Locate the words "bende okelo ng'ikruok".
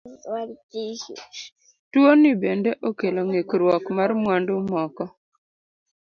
2.41-3.85